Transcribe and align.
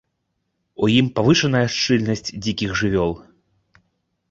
У 0.85 0.89
ім 0.99 1.07
павышаная 1.19 1.61
шчыльнасць 1.75 2.25
дзікіх 2.43 2.69
жывёл. 2.83 3.13